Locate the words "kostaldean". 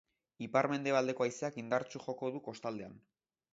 2.51-3.01